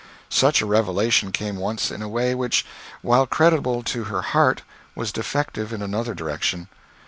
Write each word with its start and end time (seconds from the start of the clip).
Such 0.29 0.63
a 0.63 0.65
revelation 0.65 1.31
came 1.31 1.57
once 1.57 1.91
in 1.91 2.01
a 2.01 2.09
way 2.09 2.33
which, 2.33 2.65
while 3.03 3.27
creditable 3.27 3.83
to 3.83 4.05
her 4.05 4.23
heart, 4.23 4.63
was 4.95 5.11
defective 5.11 5.71
in 5.71 5.83
another 5.83 6.15
direction. 6.15 6.69